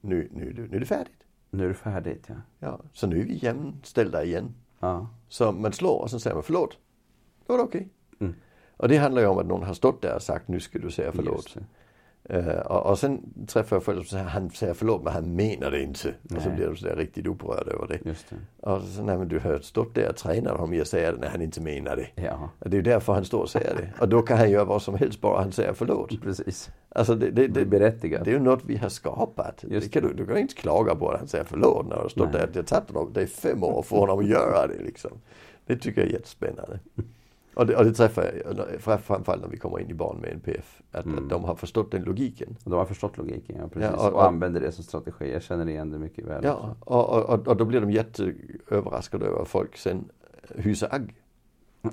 nu, 0.00 0.28
nu, 0.32 0.68
nu 0.70 0.76
är 0.76 0.80
det 0.80 0.86
färdigt. 0.86 1.22
Nu 1.50 1.64
är 1.64 1.68
det 1.68 1.74
färdigt, 1.74 2.24
ja. 2.26 2.34
Ja, 2.58 2.80
så 2.92 3.06
nu 3.06 3.20
är 3.20 3.24
vi 3.24 3.38
jämställda 3.42 4.24
igen. 4.24 4.54
Ja. 4.80 5.08
Så 5.28 5.52
man 5.52 5.72
slår 5.72 6.02
och 6.02 6.10
så 6.10 6.20
säger 6.20 6.34
man 6.34 6.42
förlåt. 6.42 6.78
Då 7.46 7.54
är 7.54 7.58
det 7.58 7.64
okej. 7.64 7.88
Okay. 8.12 8.28
Mm. 8.28 8.40
Och 8.76 8.88
det 8.88 8.96
handlar 8.96 9.22
ju 9.22 9.28
om 9.28 9.38
att 9.38 9.46
någon 9.46 9.62
har 9.62 9.74
stått 9.74 10.02
där 10.02 10.14
och 10.14 10.22
sagt 10.22 10.48
nu 10.48 10.60
ska 10.60 10.78
du 10.78 10.90
säga 10.90 11.12
förlåt. 11.12 11.56
Uh, 12.30 12.48
och, 12.48 12.86
och 12.86 12.98
sen 12.98 13.20
träffar 13.46 13.76
jag 13.76 13.84
föräldrar 13.84 14.04
som 14.04 14.18
säger 14.18 14.30
han 14.30 14.50
säger 14.50 14.74
förlåt 14.74 15.02
men 15.02 15.12
han 15.12 15.36
menar 15.36 15.70
det 15.70 15.82
inte. 15.82 16.14
Nej. 16.22 16.36
Och 16.36 16.42
så 16.42 16.50
blir 16.50 16.66
de 16.66 16.76
sådär 16.76 16.96
riktigt 16.96 17.26
upprörda 17.26 17.70
över 17.70 17.86
det. 17.86 17.98
Det. 18.04 18.36
Och 18.60 18.82
så 18.82 19.02
nej 19.02 19.18
men 19.18 19.28
du 19.28 19.38
har 19.38 19.58
stått 19.58 19.94
där 19.94 20.08
och 20.08 20.16
tränat 20.16 20.52
honom 20.52 20.74
i 20.74 20.80
att 20.80 20.88
säga 20.88 21.12
det 21.12 21.18
när 21.18 21.28
han 21.28 21.42
inte 21.42 21.60
menar 21.60 21.96
det. 21.96 22.22
Ja. 22.22 22.50
Och 22.58 22.70
det 22.70 22.78
är 22.78 22.82
därför 22.82 23.12
han 23.12 23.24
står 23.24 23.42
och 23.42 23.50
säger 23.50 23.74
det. 23.74 24.00
Och 24.00 24.08
då 24.08 24.22
kan 24.22 24.38
han 24.38 24.50
göra 24.50 24.64
vad 24.64 24.82
som 24.82 24.94
helst 24.94 25.20
bara 25.20 25.40
han 25.40 25.52
säger 25.52 25.72
förlåt. 25.72 26.22
Precis. 26.22 26.70
Alltså 26.88 27.14
det, 27.14 27.30
det, 27.30 27.46
det, 27.46 27.60
det, 27.60 27.66
berättigat. 27.66 28.24
det 28.24 28.30
är 28.30 28.34
ju 28.34 28.40
något 28.40 28.64
vi 28.66 28.76
har 28.76 28.88
skapat. 28.88 29.64
Just 29.68 29.92
det 29.92 30.00
kan 30.00 30.08
du, 30.08 30.14
du 30.14 30.26
kan 30.26 30.38
inte 30.38 30.54
klaga 30.54 30.94
på 30.94 31.10
att 31.10 31.18
han 31.18 31.28
säger 31.28 31.44
förlåt 31.44 31.88
när 31.88 32.02
du 32.02 32.08
stått 32.08 32.32
där. 32.32 32.50
Det 32.52 32.70
har 32.70 32.80
tagit 32.80 33.14
det 33.14 33.22
är 33.22 33.26
fem 33.26 33.62
år 33.62 33.82
för 33.82 33.96
honom 33.96 34.18
att 34.18 34.26
göra 34.26 34.66
det 34.66 34.84
liksom. 34.84 35.10
Det 35.66 35.76
tycker 35.76 36.00
jag 36.00 36.08
är 36.08 36.12
jättespännande. 36.12 36.78
Och 37.54 37.66
det, 37.66 37.76
och 37.76 37.84
det 37.84 37.92
träffar 37.92 38.32
jag 38.86 39.00
framförallt 39.00 39.42
när 39.42 39.48
vi 39.48 39.56
kommer 39.56 39.80
in 39.80 39.90
i 39.90 39.94
barn 39.94 40.18
med 40.20 40.32
NPF. 40.32 40.82
Att, 40.92 41.04
mm. 41.04 41.18
att 41.18 41.30
de 41.30 41.44
har 41.44 41.54
förstått 41.54 41.90
den 41.90 42.02
logiken. 42.02 42.56
De 42.64 42.72
har 42.72 42.84
förstått 42.84 43.16
logiken, 43.16 43.56
ja 43.58 43.68
precis. 43.68 43.90
Ja, 43.96 44.08
och, 44.08 44.14
och, 44.14 44.24
använder 44.24 44.60
det 44.60 44.72
som 44.72 44.84
strategi. 44.84 45.32
Jag 45.32 45.42
känner 45.42 45.68
igen 45.68 45.90
det 45.90 45.98
mycket 45.98 46.24
väl. 46.24 46.44
Ja, 46.44 46.76
och, 46.80 47.08
och, 47.08 47.48
och, 47.48 47.56
då 47.56 47.64
blir 47.64 47.80
de 47.80 47.90
jätteöverraskade 47.90 49.26
över 49.26 49.42
att 49.42 49.48
folk 49.48 49.76
sen 49.76 50.04
hyser 50.56 50.94
agg. 50.94 51.14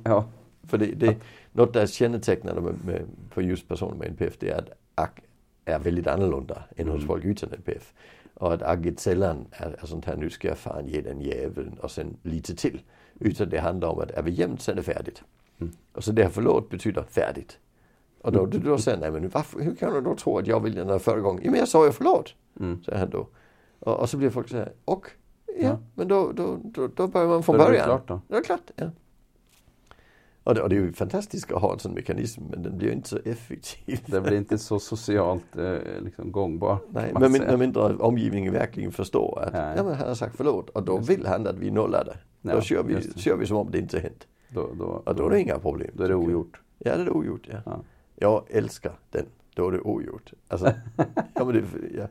Ja. 0.04 0.26
För 0.64 0.78
det, 0.78 0.86
det, 0.86 1.18
något 1.52 1.74
där 1.74 1.88
kännetecknande 1.88 2.62
med, 2.62 2.86
med, 2.86 3.02
för 3.32 3.42
just 3.42 3.68
personer 3.68 3.96
med 3.96 4.08
NPF 4.08 4.38
det 4.40 4.50
är 4.50 4.58
att 4.58 4.70
agg 4.96 5.24
är 5.66 5.80
väldigt 5.80 6.08
annorlunda 6.08 6.64
än 6.76 6.88
hos 6.88 6.96
mm. 6.96 7.08
folk 7.08 7.26
utan 7.26 7.50
NPF. 7.54 7.94
Och 8.34 8.54
att 8.54 8.62
agget 8.62 9.00
sällan 9.00 9.46
är, 9.52 9.76
är 9.82 9.86
sånt 9.86 10.06
här, 10.06 10.16
nu 10.16 10.30
ska 10.30 10.48
jag 10.48 10.58
fan 10.58 10.88
ge 10.88 11.02
den 11.02 11.22
jäveln 11.22 11.78
och 11.82 11.92
sen 11.92 12.18
lite 12.24 12.56
till. 12.56 12.82
Utan 13.20 13.50
det 13.50 13.60
handlar 13.60 13.88
om 13.90 14.00
att 14.00 14.12
är 14.12 14.24
vi 14.24 14.32
jämnt 14.32 14.62
så 14.62 14.72
är 14.72 14.76
det 14.76 14.84
färdigt. 14.84 15.24
Mm. 15.60 15.74
Och 15.94 16.04
så 16.04 16.12
det 16.12 16.30
förlåt 16.30 16.70
betyder 16.70 17.04
färdigt. 17.04 17.58
Och 18.22 18.32
då, 18.32 18.46
då, 18.46 18.58
då 18.58 18.78
säger 18.78 18.98
nej 18.98 19.12
men 19.12 19.30
varför, 19.30 19.60
hur 19.60 19.76
kan 19.76 19.94
du 19.94 20.02
då 20.02 20.16
tro 20.16 20.38
att 20.38 20.48
jag 20.48 20.60
vill 20.60 20.76
den 20.76 20.90
här 20.90 21.00
förra 21.00 21.20
gången? 21.20 21.42
Ja 21.46 21.52
men 21.52 21.60
jag 21.60 21.70
sa 21.70 21.86
ju 21.86 21.92
förlåt. 21.92 22.34
Mm. 22.60 22.84
Säger 22.84 23.00
han 23.00 23.10
då. 23.10 23.28
Och, 23.80 24.00
och 24.00 24.10
så 24.10 24.18
blir 24.18 24.30
folk 24.30 24.50
så 24.50 24.58
här, 24.58 24.74
och? 24.86 25.12
Ja, 25.46 25.54
ja. 25.68 25.78
men 25.96 26.08
då, 26.08 26.32
då, 26.32 26.60
då, 26.64 26.88
då 26.88 27.08
börjar 27.08 27.28
man 27.28 27.44
från 27.44 27.58
då 27.58 27.64
början. 27.64 27.76
Är 27.76 27.80
det 27.80 27.84
klart 27.84 28.08
då. 28.08 28.22
Det 28.28 28.36
är 28.36 28.44
klart, 28.44 28.72
ja. 28.76 28.90
Och 30.44 30.56
det, 30.56 30.62
och 30.62 30.70
det 30.70 30.76
är 30.76 30.80
ju 30.80 30.94
fantastiskt 30.94 31.52
att 31.52 31.62
ha 31.62 31.74
en 31.74 31.80
sån 31.80 31.94
mekanism 31.94 32.42
men 32.50 32.64
den 32.64 32.78
blir 32.78 32.88
ju 32.88 32.94
inte 32.94 33.10
så 33.10 33.18
effektiv. 33.26 34.00
Den 34.06 34.24
blir 34.24 34.38
inte 34.38 34.58
så 34.58 34.80
socialt 34.80 35.58
eh, 35.58 35.76
liksom 36.02 36.32
gångbar. 36.32 36.78
Nej, 36.90 37.14
men 37.20 37.32
med 37.32 37.60
mindre 37.60 37.96
omgivningen 37.96 38.54
verkligen 38.54 38.92
förstår 38.92 39.44
att 39.44 39.78
ja, 39.78 39.84
men 39.84 39.94
han 39.94 40.08
har 40.08 40.16
sagt 40.16 40.36
förlåt 40.38 40.70
och 40.70 40.84
då 40.84 40.98
vill 40.98 41.26
han 41.26 41.48
att 41.48 41.58
vi 41.58 41.72
nollar 41.72 42.06
det. 42.06 42.18
Ja, 42.42 42.56
då 42.56 42.62
kör 42.62 42.84
vi, 42.84 43.14
kör 43.16 43.36
vi 43.36 43.46
som 43.46 43.58
om 43.58 43.72
det 43.72 43.78
inte 43.78 44.00
hänt. 44.00 44.28
Då, 44.50 44.70
då, 44.80 44.86
och 45.06 45.16
då 45.16 45.26
är 45.26 45.30
det 45.30 45.42
inga 45.42 45.60
problem. 45.60 45.92
Då 45.94 46.04
är 46.04 46.10
det 46.10 46.16
ogjort. 46.16 46.62
Ja, 46.78 46.98
det 46.98 47.04
är 47.04 47.18
ogjort. 47.18 47.48
Ja. 47.52 47.58
ja. 47.66 47.80
Jag 48.16 48.44
älskar 48.50 48.94
den. 49.10 49.26
Då 49.54 49.68
är 49.68 49.72
det 49.72 49.80
ogjort. 49.80 50.34
Alltså, 50.48 50.66
ja, 51.34 51.46
men 51.46 51.54
det, 51.54 51.64
ja. 51.98 52.08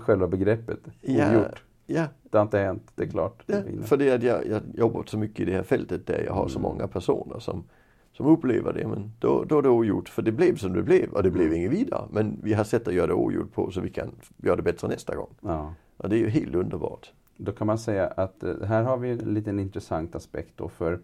Själva 0.00 0.28
begreppet, 0.28 0.80
ogjort. 1.02 1.62
Ja. 1.86 2.06
Det 2.22 2.38
har 2.38 2.42
inte 2.42 2.58
hänt, 2.58 2.92
det 2.94 3.02
är 3.02 3.08
klart. 3.08 3.42
Ja, 3.46 3.62
för 3.82 3.96
det 3.96 4.08
är 4.08 4.14
att 4.14 4.22
jag, 4.22 4.46
jag 4.46 4.62
jobbat 4.74 5.08
så 5.08 5.18
mycket 5.18 5.40
i 5.40 5.44
det 5.44 5.52
här 5.52 5.62
fältet 5.62 6.06
där 6.06 6.24
jag 6.26 6.32
har 6.32 6.48
så 6.48 6.58
mm. 6.58 6.70
många 6.70 6.88
personer 6.88 7.38
som, 7.38 7.64
som 8.12 8.26
upplever 8.26 8.72
det. 8.72 8.86
Men 8.86 9.12
då, 9.18 9.44
då 9.44 9.58
är 9.58 9.62
det 9.62 9.68
ogjort. 9.68 10.08
För 10.08 10.22
det 10.22 10.32
blev 10.32 10.56
som 10.56 10.72
det 10.72 10.82
blev 10.82 11.12
och 11.12 11.22
det 11.22 11.30
blev 11.30 11.46
mm. 11.46 11.58
inget 11.58 11.70
vidare. 11.70 12.08
Men 12.10 12.38
vi 12.42 12.54
har 12.54 12.64
sätt 12.64 12.88
att 12.88 12.94
göra 12.94 13.06
det 13.06 13.14
ogjort 13.14 13.52
på 13.52 13.70
så 13.70 13.80
vi 13.80 13.90
kan 13.90 14.10
göra 14.36 14.56
det 14.56 14.62
bättre 14.62 14.88
nästa 14.88 15.16
gång. 15.16 15.34
Ja. 15.40 15.74
Och 15.96 16.08
det 16.08 16.16
är 16.16 16.18
ju 16.18 16.28
helt 16.28 16.54
underbart. 16.54 17.12
Då 17.36 17.52
kan 17.52 17.66
man 17.66 17.78
säga 17.78 18.06
att 18.06 18.42
eh, 18.42 18.62
här 18.62 18.82
har 18.82 18.96
vi 18.96 19.10
en 19.10 19.34
liten 19.34 19.58
intressant 19.58 20.14
aspekt 20.14 20.52
då. 20.56 20.68
För 20.68 21.00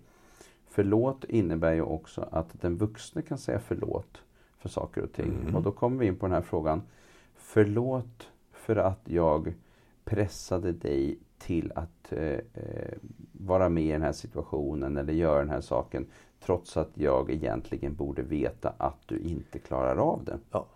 förlåt 0.78 1.24
innebär 1.24 1.72
ju 1.72 1.82
också 1.82 2.28
att 2.30 2.60
den 2.60 2.76
vuxne 2.76 3.22
kan 3.22 3.38
säga 3.38 3.58
förlåt 3.58 4.22
för 4.58 4.68
saker 4.68 5.02
och 5.02 5.12
ting. 5.12 5.38
Mm. 5.40 5.56
Och 5.56 5.62
då 5.62 5.72
kommer 5.72 5.98
vi 5.98 6.06
in 6.06 6.16
på 6.16 6.26
den 6.26 6.34
här 6.34 6.42
frågan. 6.42 6.82
Förlåt 7.34 8.28
för 8.52 8.76
att 8.76 9.00
jag 9.04 9.54
pressade 10.04 10.72
dig 10.72 11.18
till 11.38 11.72
att 11.74 12.12
eh, 12.12 12.38
eh, 12.54 12.98
vara 13.32 13.68
med 13.68 13.84
i 13.84 13.92
den 13.92 14.02
här 14.02 14.12
situationen 14.12 14.96
eller 14.96 15.12
göra 15.12 15.38
den 15.38 15.50
här 15.50 15.60
saken 15.60 16.06
trots 16.40 16.76
att 16.76 16.90
jag 16.94 17.30
egentligen 17.30 17.94
borde 17.94 18.22
veta 18.22 18.72
att 18.78 19.00
du 19.06 19.18
inte 19.18 19.58
klarar 19.58 19.96
av 19.96 20.24
det. 20.24 20.38
Ja. 20.50 20.66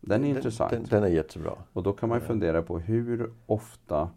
Den 0.00 0.24
är 0.24 0.28
den, 0.28 0.36
intressant. 0.36 0.70
Den, 0.70 0.84
den, 0.84 1.02
är 1.02 1.08
jättebra. 1.08 1.52
Och 1.72 1.82
då 1.82 1.92
kan 1.92 2.08
man 2.08 2.20
fundera 2.20 2.62
på 2.62 2.78
hur 2.78 3.32
ofta 3.46 4.10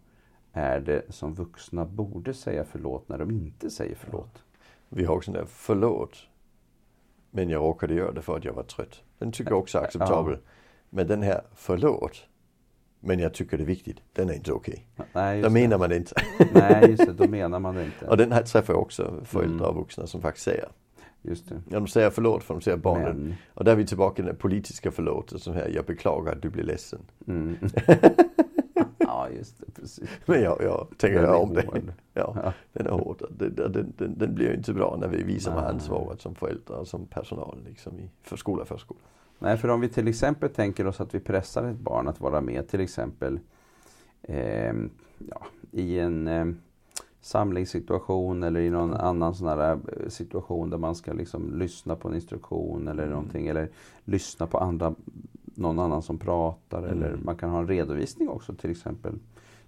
är 0.52 0.80
det 0.80 1.02
som 1.08 1.34
vuxna 1.34 1.84
borde 1.84 2.34
säga 2.34 2.64
förlåt 2.64 3.08
när 3.08 3.18
de 3.18 3.30
inte 3.30 3.70
säger 3.70 3.94
förlåt? 3.94 4.30
Ja. 4.34 4.40
Vi 4.88 5.04
har 5.04 5.14
också 5.16 5.32
den 5.32 5.40
där 5.40 5.48
förlåt. 5.50 6.16
Men 7.30 7.48
jag 7.48 7.60
råkade 7.60 7.94
göra 7.94 8.12
det 8.12 8.22
för 8.22 8.36
att 8.36 8.44
jag 8.44 8.52
var 8.52 8.62
trött. 8.62 9.02
Den 9.18 9.32
tycker 9.32 9.50
jag 9.50 9.58
också 9.58 9.78
är 9.78 9.82
acceptabel. 9.82 10.38
Men 10.90 11.06
den 11.06 11.22
här 11.22 11.42
förlåt. 11.54 12.26
Men 13.00 13.18
jag 13.18 13.34
tycker 13.34 13.56
det 13.58 13.62
är 13.64 13.66
viktigt. 13.66 13.96
Den 14.12 14.30
är 14.30 14.34
inte 14.34 14.52
okej. 14.52 14.86
Nej, 15.12 15.42
Då 15.42 15.50
menar 15.50 15.68
det. 15.70 15.78
man 15.78 15.88
det 15.90 15.96
inte. 15.96 16.14
Nej, 16.54 16.90
just 16.90 17.06
det. 17.06 17.12
Då 17.12 17.28
menar 17.28 17.58
man 17.58 17.74
det 17.74 17.84
inte. 17.84 18.06
Och 18.06 18.16
den 18.16 18.32
här 18.32 18.42
träffar 18.42 18.74
jag 18.74 18.82
också 18.82 19.20
föräldrar 19.24 19.66
och 19.66 19.70
Mm. 19.72 19.82
vuxna 19.82 20.06
som 20.06 20.20
faktiskt 20.22 20.44
säger. 20.44 20.68
Just 21.22 21.48
det. 21.48 21.54
Ja, 21.70 21.74
de 21.80 21.86
säger 21.86 22.10
förlåt 22.10 22.42
för 22.44 22.54
de 22.54 22.60
ser 22.60 22.76
barnen. 22.76 23.16
Men, 23.22 23.34
Och 23.54 23.64
där 23.64 23.72
är 23.72 23.76
vi 23.76 23.86
tillbaka 23.86 24.22
i 24.22 24.26
den 24.26 24.36
politiska 24.36 24.90
förlåtelsen 24.90 25.54
här. 25.54 25.68
Jag 25.68 25.84
beklagar 25.84 26.32
att 26.32 26.42
du 26.42 26.50
blir 26.50 26.64
ledsen. 26.64 27.00
mm. 27.26 27.56
just 29.44 29.60
det. 29.60 29.72
Precis. 29.80 30.08
Men 30.26 30.42
jag, 30.42 30.62
jag 30.62 30.86
tänker 30.98 31.22
Den 31.22 31.34
om 31.34 31.54
det. 31.54 31.62
Ja, 32.14 32.36
Ja. 32.44 32.52
den 32.72 32.86
är 32.86 32.90
hård. 32.90 33.22
Den, 33.30 33.54
den, 33.54 33.72
den, 33.96 34.18
den 34.18 34.34
blir 34.34 34.48
ju 34.48 34.54
inte 34.54 34.72
bra 34.72 34.96
när 35.00 35.08
vi 35.08 35.22
visar 35.22 35.54
Nej. 35.54 35.64
ansvaret 35.64 36.20
som 36.20 36.34
föräldrar 36.34 36.76
och 36.76 36.88
som 36.88 37.06
personal 37.06 37.58
liksom 37.66 37.98
i 37.98 38.10
för 38.22 38.36
skola, 38.36 38.64
förskola. 38.64 39.00
Nej, 39.38 39.56
för 39.56 39.68
om 39.68 39.80
vi 39.80 39.88
till 39.88 40.08
exempel 40.08 40.50
tänker 40.50 40.86
oss 40.86 41.00
att 41.00 41.14
vi 41.14 41.20
pressar 41.20 41.64
ett 41.64 41.76
barn 41.78 42.08
att 42.08 42.20
vara 42.20 42.40
med 42.40 42.68
till 42.68 42.80
exempel 42.80 43.40
eh, 44.22 44.72
ja, 45.30 45.46
i 45.70 45.98
en 45.98 46.28
eh, 46.28 46.46
samlingssituation 47.20 48.42
eller 48.42 48.60
i 48.60 48.70
någon 48.70 48.94
annan 48.94 49.34
sån 49.34 49.48
här 49.48 49.72
eh, 49.72 50.08
situation 50.08 50.70
där 50.70 50.78
man 50.78 50.94
ska 50.94 51.12
liksom 51.12 51.58
lyssna 51.58 51.96
på 51.96 52.08
en 52.08 52.14
instruktion 52.14 52.88
eller 52.88 53.02
Mm. 53.02 53.14
någonting 53.14 53.46
eller 53.46 53.68
lyssna 54.04 54.46
på 54.46 54.58
andra, 54.58 54.94
någon 55.56 55.78
annan 55.78 56.02
som 56.02 56.18
pratar 56.18 56.78
Mm. 56.78 56.90
eller 56.90 57.16
man 57.24 57.36
kan 57.36 57.50
ha 57.50 57.58
en 57.58 57.68
redovisning 57.68 58.28
också 58.28 58.54
till 58.54 58.70
exempel. 58.70 59.14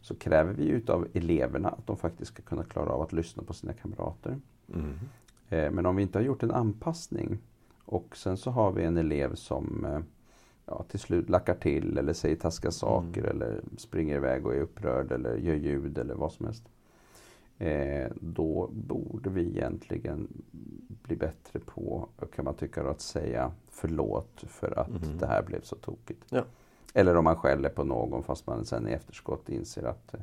Så 0.00 0.14
kräver 0.14 0.52
vi 0.52 0.69
utav 0.69 1.07
eleverna 1.14 1.69
att 1.69 1.87
de 1.87 1.97
faktiskt 1.97 2.33
ska 2.33 2.43
kunna 2.43 2.64
klara 2.64 2.90
av 2.90 3.02
att 3.02 3.12
lyssna 3.12 3.43
på 3.43 3.52
sina 3.52 3.73
kamrater. 3.73 4.38
Mm. 4.75 4.93
Eh, 5.49 5.71
Men 5.71 5.87
om 5.87 5.97
vi 5.97 6.02
inte 6.02 6.19
har 6.19 6.25
gjort 6.25 6.43
en 6.43 6.50
anpassning 6.50 7.38
och 7.85 8.16
sen 8.16 8.37
så 8.37 8.50
har 8.50 8.73
vi 8.73 8.85
en 8.85 8.97
elev 8.97 9.35
som 9.35 9.85
eh, 9.85 9.99
ja, 10.66 10.85
till 10.88 11.00
slut 11.00 11.28
lackar 11.31 11.55
till 11.55 11.99
eller 11.99 12.12
säger 12.12 12.37
taskiga 12.37 12.71
saker 12.71 13.23
eller 13.25 13.61
springer 13.76 14.16
iväg 14.16 14.47
och 14.47 14.55
är 14.55 14.61
upprörd 14.61 15.12
eller 15.12 15.37
gör 15.37 15.55
ljud 15.55 15.99
eller 15.99 16.14
vad 16.14 16.33
som 16.33 16.47
helst. 16.47 16.69
Eh, 17.59 18.09
då 18.21 18.71
borde 18.73 19.31
vi 19.31 19.49
egentligen 19.49 20.28
bli 21.06 21.16
bättre 21.16 21.58
på, 21.58 22.08
kan 22.36 22.44
man 22.44 22.54
tycka, 22.54 22.82
då, 22.82 22.88
att 22.90 23.00
säga 23.00 23.52
förlåt 23.70 24.44
för 24.48 24.78
att 24.78 24.88
Mhm. 24.88 25.18
det 25.18 25.26
här 25.26 25.42
blev 25.42 25.62
så 25.62 25.76
tokigt. 25.76 26.25
Ja. 26.30 26.42
Eller 26.94 27.16
om 27.16 27.25
man 27.25 27.36
skäller 27.36 27.68
på 27.68 27.84
någon 27.84 28.22
fast 28.22 28.46
man 28.46 28.64
sen 28.64 28.88
i 28.88 28.92
efterskott 28.92 29.48
inser 29.48 29.82
att 29.84 30.14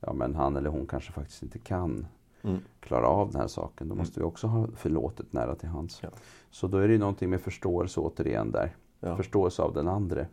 ja, 0.00 0.12
men 0.12 0.34
han 0.34 0.56
eller 0.56 0.70
hon 0.70 0.86
kanske 0.86 1.12
faktiskt 1.12 1.42
inte 1.42 1.58
kan 1.58 2.06
Mm. 2.42 2.58
klara 2.80 3.06
av 3.08 3.30
den 3.30 3.40
här 3.40 3.48
saken. 3.48 3.88
Då 3.88 3.94
måste 3.94 4.20
vi 4.20 4.26
också 4.26 4.46
ha 4.46 4.66
förlåtet 4.76 5.32
nära 5.32 5.54
till 5.54 5.68
hands. 5.68 6.00
Ja. 6.02 6.08
Så 6.50 6.66
då 6.66 6.78
är 6.78 6.86
det 6.86 6.92
ju 6.92 6.98
någonting 6.98 7.30
med 7.30 7.40
förståelse 7.40 8.00
återigen 8.00 8.50
där. 8.50 8.76
Ja. 9.00 9.16
Förståelse 9.16 9.62
av 9.62 9.72
den 9.74 9.88
andre. 9.88 10.26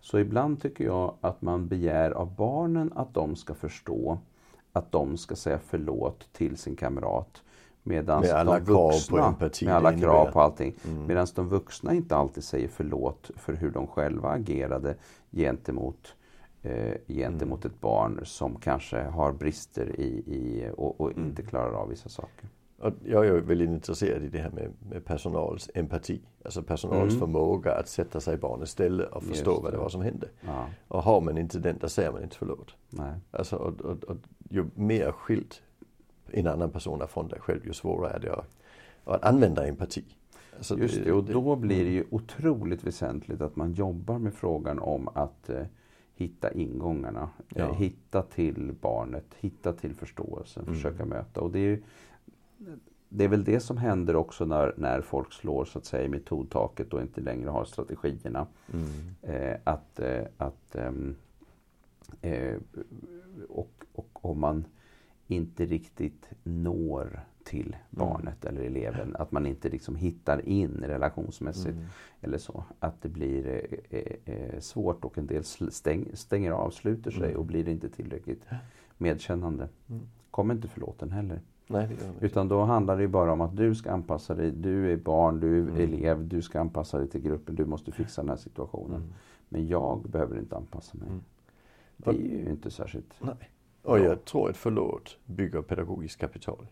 Så 0.00 0.18
ibland 0.18 0.62
tycker 0.62 0.84
jag 0.84 1.14
att 1.20 1.42
man 1.42 1.68
begär 1.68 2.10
av 2.10 2.34
barnen 2.36 2.92
att 2.94 3.14
de 3.14 3.36
ska 3.36 3.54
förstå 3.54 4.18
att 4.72 4.92
de 4.92 5.16
ska 5.16 5.36
säga 5.36 5.58
förlåt 5.58 6.32
till 6.32 6.56
sin 6.56 6.76
kamrat. 6.76 7.42
Medan 7.88 8.20
Med 8.20 8.30
alla 8.30 8.58
de 8.58 8.66
krav 8.66 8.74
på 8.90 8.92
vuxna, 8.92 9.26
empati 9.28 9.64
med 9.66 9.74
alla 9.74 9.90
det 9.92 10.00
krav 10.00 10.30
på 10.32 10.40
allting. 10.40 10.74
Mm. 10.88 11.06
Medan 11.06 11.26
de 11.34 11.48
vuxna 11.48 11.94
inte 11.94 12.16
alltid 12.16 12.44
säger 12.44 12.68
förlåt 12.68 13.30
för 13.36 13.52
hur 13.52 13.70
de 13.70 13.86
själva 13.86 14.28
agerade 14.28 14.94
gentemot, 15.32 16.14
eh, 16.62 16.92
gentemot 17.08 17.64
Mm. 17.64 17.74
ett 17.74 17.80
barn 17.80 18.20
som 18.24 18.56
kanske 18.56 19.00
har 19.02 19.32
brister 19.32 20.00
i, 20.00 20.04
i 20.26 20.70
och, 20.76 21.00
och 21.00 21.10
inte 21.10 21.42
Mm. 21.42 21.50
klarar 21.50 21.72
av 21.72 21.88
vissa 21.88 22.08
saker. 22.08 22.48
Jag 23.04 23.26
är 23.26 23.32
väldigt 23.40 23.68
intresserad 23.70 24.22
i 24.24 24.28
det 24.28 24.38
här 24.38 24.50
med, 24.50 24.70
med 24.90 25.04
personals 25.04 25.70
empati. 25.74 26.20
Alltså 26.44 26.62
personals 26.62 27.08
Mm. 27.14 27.18
förmåga 27.20 27.72
att 27.74 27.88
sätta 27.88 28.20
sig 28.20 28.34
i 28.34 28.36
barnets 28.36 28.72
ställe 28.72 29.04
och 29.04 29.22
förstå 29.22 29.50
Just 29.50 29.62
vad 29.62 29.72
det 29.72 29.76
det. 29.76 29.82
var 29.82 29.88
som 29.88 30.02
hände. 30.02 30.28
Ja, 30.40 30.66
Och 30.88 31.02
har 31.02 31.20
man 31.20 31.38
inte 31.38 31.58
den, 31.58 31.78
då 31.80 31.88
säger 31.88 32.12
man 32.12 32.22
inte 32.22 32.36
förlåt. 32.36 32.74
nej. 32.90 33.12
Alltså, 33.30 33.56
och, 33.56 33.80
och, 33.80 34.04
och 34.04 34.16
ju 34.50 34.66
mer 34.74 35.12
skilt 35.12 35.62
en 36.32 36.46
annan 36.46 36.70
person 36.70 37.02
är 37.02 37.06
från 37.06 37.28
dig 37.28 37.40
själv, 37.40 37.66
ju 37.66 37.72
svårare 37.72 38.12
är 38.12 38.18
det 38.18 38.32
att, 38.32 38.56
att 39.04 39.24
använda 39.24 39.66
empati. 39.66 40.04
Alltså, 40.56 40.78
Just 40.78 41.04
det, 41.04 41.12
och 41.12 41.24
då 41.24 41.56
blir 41.56 41.84
det 41.84 41.90
ju 41.90 42.04
otroligt 42.10 42.84
väsentligt 42.84 43.40
att 43.40 43.56
man 43.56 43.72
jobbar 43.72 44.18
med 44.18 44.34
frågan 44.34 44.78
om 44.78 45.08
att 45.08 45.50
eh, 45.50 45.66
hitta 46.14 46.52
ingångarna. 46.52 47.28
Ja. 47.48 47.64
Eh, 47.64 47.74
hitta 47.74 48.22
till 48.22 48.74
barnet, 48.80 49.34
hitta 49.38 49.72
till 49.72 49.94
förståelsen, 49.94 50.62
Mm. 50.62 50.74
försöka 50.74 51.04
möta. 51.04 51.40
Och 51.40 51.50
det 51.50 51.58
är, 51.58 51.62
ju, 51.62 51.82
det 53.08 53.24
är 53.24 53.28
väl 53.28 53.44
det 53.44 53.60
som 53.60 53.76
händer 53.76 54.16
också 54.16 54.44
när, 54.44 54.74
när 54.76 55.00
folk 55.00 55.32
slår 55.32 55.64
så 55.64 55.78
att 55.78 55.84
säga 55.84 56.04
i 56.04 56.08
metodtaket 56.08 56.92
och 56.94 57.00
inte 57.00 57.20
längre 57.20 57.50
har 57.50 57.64
strategierna. 57.64 58.46
Mm. 58.72 58.88
Eh, 59.22 59.56
att, 59.64 60.00
eh, 60.00 60.24
att 60.36 60.74
ehm, 60.76 61.16
eh, 62.20 62.56
och, 63.48 63.84
och 63.92 64.08
om 64.24 64.40
man 64.40 64.64
inte 65.28 65.66
riktigt 65.66 66.28
når 66.42 67.20
till 67.44 67.76
barnet 67.90 68.44
eller 68.44 68.60
eleven, 68.60 69.16
att 69.16 69.32
man 69.32 69.46
inte 69.46 69.68
liksom 69.68 69.96
hittar 69.96 70.48
in 70.48 70.70
relationsmässigt 70.86 71.68
Mm. 71.76 71.84
eller 72.20 72.38
så. 72.38 72.64
Att 72.80 73.02
det 73.02 73.08
blir 73.08 73.46
eh, 73.90 74.00
eh, 74.00 74.34
eh, 74.34 74.60
svårt 74.60 75.04
och 75.04 75.18
en 75.18 75.26
del 75.26 75.44
stäng, 75.44 76.06
stänger 76.14 76.50
av, 76.52 76.70
sluter 76.70 77.10
sig 77.10 77.24
Mm. 77.28 77.36
och 77.36 77.44
blir 77.44 77.68
inte 77.68 77.88
tillräckligt 77.88 78.44
medkännande. 78.98 79.68
Mm. 79.88 80.02
Kommer 80.30 80.54
inte 80.54 80.68
förlåten 80.68 81.10
heller. 81.10 81.40
Nej. 81.66 81.88
Utan 82.20 82.48
då 82.48 82.62
handlar 82.62 82.98
det 82.98 83.08
bara 83.08 83.32
om 83.32 83.40
att 83.40 83.56
du 83.56 83.74
ska 83.74 83.90
anpassa 83.90 84.34
dig. 84.34 84.50
Du 84.50 84.92
är 84.92 84.96
barn, 84.96 85.40
du 85.40 85.58
är 85.58 85.62
Mm. 85.62 85.76
elev, 85.80 86.28
du 86.28 86.42
ska 86.42 86.60
anpassa 86.60 86.98
dig 86.98 87.08
till 87.08 87.20
gruppen, 87.22 87.54
du 87.54 87.64
måste 87.64 87.92
fixa 87.92 88.22
den 88.22 88.28
här 88.28 88.36
situationen. 88.36 88.96
Mm. 89.00 89.12
Men 89.48 89.66
jag 89.68 90.02
behöver 90.08 90.38
inte 90.38 90.56
anpassa 90.56 90.98
mig. 90.98 91.08
Mm. 91.08 91.20
Det 91.96 92.10
är 92.10 92.44
ju 92.44 92.50
inte 92.50 92.70
särskilt, 92.70 93.14
Nej. 93.20 93.50
Och 93.88 93.98
jag 93.98 94.24
tror 94.24 94.50
att 94.50 94.56
förlåt 94.56 95.18
bygger 95.26 95.62
pedagogiskt 95.62 96.20
kapital. 96.20 96.66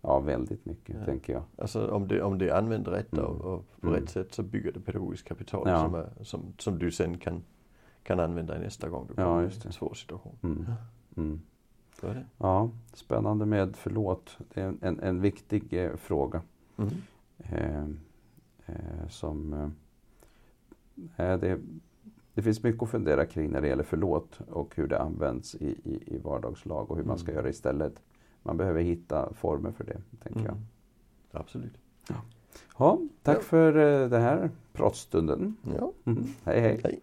ja 0.00 0.20
väldigt 0.20 0.64
mycket 0.66 0.96
Ja. 0.98 1.04
tänker 1.04 1.32
jag. 1.32 1.42
Alltså 1.58 1.90
om 1.90 2.08
det, 2.08 2.22
om 2.22 2.38
det 2.38 2.50
använder 2.50 2.90
rätt 2.92 3.12
Mm. 3.12 3.24
och, 3.24 3.40
och 3.54 3.64
på 3.80 3.86
Mm. 3.88 4.00
rätt 4.00 4.10
sätt 4.10 4.34
så 4.34 4.42
bygger 4.42 4.72
det 4.72 4.80
pedagogiskt 4.80 5.28
kapital 5.28 5.62
Ja. 5.68 5.78
som, 5.80 5.94
är, 5.94 6.08
som, 6.22 6.52
som 6.58 6.78
du 6.78 6.90
sen 6.90 7.18
kan, 7.18 7.42
kan 8.02 8.20
använda 8.20 8.58
nästa 8.58 8.88
gång 8.88 9.06
du 9.06 9.14
Ja, 9.16 9.24
kommer 9.24 9.42
just 9.42 9.64
i 9.64 9.66
en 9.68 9.72
svår 9.72 9.94
situation. 9.94 10.36
Mm. 10.42 10.64
Mm. 11.16 11.40
Är 12.02 12.14
det. 12.14 12.26
Ja, 12.38 12.70
spännande 12.92 13.46
med 13.46 13.76
förlåt. 13.76 14.38
Det 14.54 14.60
är 14.60 14.66
en, 14.68 14.78
en, 14.82 15.00
en 15.00 15.20
viktig 15.20 15.72
eh, 15.84 15.96
fråga. 15.96 16.42
Mm. 16.76 16.90
Eh, 17.38 17.84
eh, 18.66 19.08
som, 19.08 19.52
eh, 19.52 21.30
eh, 21.32 21.38
det, 21.40 21.60
det 22.36 22.42
finns 22.42 22.62
mycket 22.62 22.82
att 22.82 22.90
fundera 22.90 23.26
kring 23.26 23.50
när 23.50 23.60
det 23.60 23.68
gäller 23.68 23.82
förlåt 23.82 24.40
och 24.50 24.76
hur 24.76 24.86
det 24.86 24.98
används 24.98 25.54
i, 25.54 25.66
i, 25.84 26.14
i 26.14 26.18
vardagslag 26.18 26.90
och 26.90 26.96
hur 26.96 27.04
man 27.04 27.18
ska 27.18 27.30
Mm. 27.32 27.40
göra 27.40 27.50
istället. 27.50 28.02
Man 28.42 28.56
behöver 28.56 28.80
hitta 28.82 29.32
former 29.32 29.72
för 29.72 29.84
det, 29.84 30.00
tänker 30.22 30.40
jag. 30.40 30.52
Mm. 30.52 30.64
Absolut. 31.32 31.72
Ja, 32.78 32.98
tack 33.22 33.36
Ja. 33.36 33.40
för 33.42 33.76
eh, 33.76 34.08
den 34.08 34.22
här 34.22 34.50
pratstunden. 34.72 35.56
Ja. 35.78 35.92
Mm. 36.04 36.24
Hej 36.44 36.60
hej! 36.60 36.80
Hej. 36.84 37.00